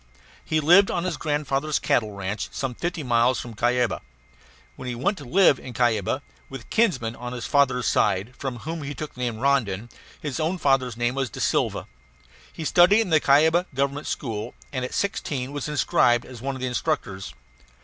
[0.43, 4.01] He lived on his grandfather's cattle ranch, some fifty miles from Cuyaba.
[4.75, 8.55] Then he went to live in Cuyaba with a kinsman on his father's side, from
[8.57, 11.85] whom he took the name of Rondon; his own father's name was DaSilva.
[12.51, 16.61] He studied in the Cuyaba Government School, and at sixteen was inscribed as one of
[16.61, 17.35] the instructors.